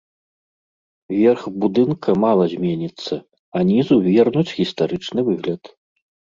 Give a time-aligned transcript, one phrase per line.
[1.17, 3.13] Верх будынка мала зменіцца,
[3.59, 5.61] а нізу вернуць гістарычны выгляд.